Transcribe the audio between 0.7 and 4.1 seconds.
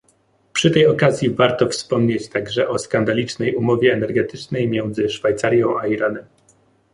tej okazji warto wspomnieć także o skandalicznej umowie